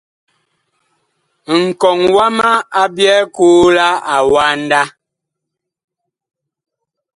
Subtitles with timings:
[1.63, 4.81] Nkɔŋ waha a byɛɛ koo la awanda.